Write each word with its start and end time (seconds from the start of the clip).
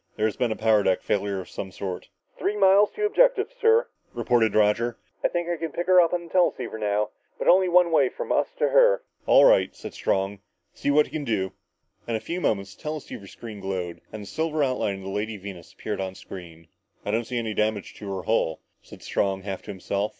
"There 0.15 0.25
has 0.25 0.35
been 0.35 0.51
a 0.51 0.55
power 0.55 0.81
deck 0.81 1.03
failure 1.03 1.39
of 1.39 1.47
some 1.47 1.71
sort." 1.71 2.09
"Three 2.35 2.57
miles 2.57 2.89
to 2.95 3.05
objective, 3.05 3.53
sir," 3.61 3.87
reported 4.15 4.55
Roger. 4.55 4.97
"I 5.23 5.27
think 5.27 5.47
I 5.47 5.57
can 5.57 5.71
pick 5.71 5.85
her 5.85 6.01
up 6.01 6.11
on 6.11 6.23
the 6.23 6.29
teleceiver 6.31 6.79
now, 6.79 7.09
but 7.37 7.47
only 7.47 7.69
one 7.69 7.91
way, 7.91 8.09
from 8.09 8.31
us 8.31 8.47
to 8.57 8.69
her." 8.69 9.03
"All 9.27 9.45
right," 9.45 9.75
said 9.75 9.93
Strong, 9.93 10.39
"see 10.73 10.89
what 10.89 11.05
you 11.05 11.11
can 11.11 11.23
do." 11.23 11.51
In 12.07 12.15
a 12.15 12.19
few 12.19 12.41
moments 12.41 12.73
the 12.73 12.81
teleceiver 12.81 13.27
screen 13.27 13.59
glowed 13.59 13.97
and 14.11 14.11
then 14.11 14.21
the 14.21 14.25
silver 14.25 14.63
outline 14.63 14.95
of 14.95 15.03
the 15.03 15.09
Lady 15.09 15.37
Venus 15.37 15.71
appeared 15.71 16.01
on 16.01 16.13
the 16.13 16.19
screen. 16.19 16.69
"I 17.05 17.11
don't 17.11 17.25
see 17.27 17.37
any 17.37 17.53
damage 17.53 17.93
to 17.99 18.11
her 18.15 18.23
hull," 18.23 18.61
said 18.81 19.03
Strong 19.03 19.43
half 19.43 19.61
to 19.61 19.67
himself. 19.69 20.09